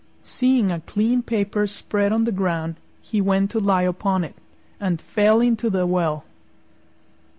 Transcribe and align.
Seeing 0.23 0.71
a 0.71 0.79
clean 0.79 1.21
paper 1.21 1.67
spread 1.67 2.11
on 2.11 2.23
the 2.23 2.31
ground, 2.31 2.77
he 3.03 3.21
went 3.21 3.51
to 3.51 3.59
lie 3.59 3.83
upon 3.83 4.23
it, 4.23 4.33
and 4.79 4.99
fell 4.99 5.39
into 5.41 5.69
the 5.69 5.85
well. 5.85 6.23